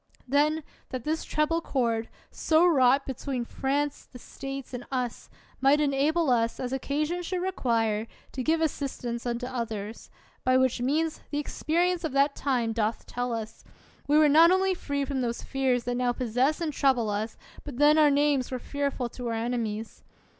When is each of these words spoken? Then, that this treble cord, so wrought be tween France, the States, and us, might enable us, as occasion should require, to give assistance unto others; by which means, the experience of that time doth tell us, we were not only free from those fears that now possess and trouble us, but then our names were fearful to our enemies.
Then, 0.27 0.63
that 0.89 1.03
this 1.03 1.23
treble 1.23 1.61
cord, 1.61 2.09
so 2.31 2.65
wrought 2.65 3.05
be 3.05 3.13
tween 3.13 3.45
France, 3.45 4.07
the 4.11 4.17
States, 4.17 4.73
and 4.73 4.83
us, 4.91 5.29
might 5.59 5.79
enable 5.79 6.31
us, 6.31 6.59
as 6.59 6.73
occasion 6.73 7.21
should 7.21 7.43
require, 7.43 8.07
to 8.31 8.41
give 8.41 8.61
assistance 8.61 9.27
unto 9.27 9.45
others; 9.45 10.09
by 10.43 10.57
which 10.57 10.81
means, 10.81 11.21
the 11.29 11.37
experience 11.37 12.03
of 12.03 12.13
that 12.13 12.35
time 12.35 12.73
doth 12.73 13.05
tell 13.05 13.31
us, 13.31 13.63
we 14.07 14.17
were 14.17 14.27
not 14.27 14.49
only 14.49 14.73
free 14.73 15.05
from 15.05 15.21
those 15.21 15.43
fears 15.43 15.83
that 15.83 15.93
now 15.93 16.13
possess 16.13 16.59
and 16.61 16.73
trouble 16.73 17.11
us, 17.11 17.37
but 17.63 17.77
then 17.77 17.99
our 17.99 18.09
names 18.09 18.49
were 18.49 18.57
fearful 18.57 19.07
to 19.09 19.27
our 19.27 19.35
enemies. 19.35 20.03